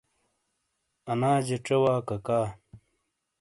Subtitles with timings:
[1.11, 2.39] اناجے ژے واکاکا۔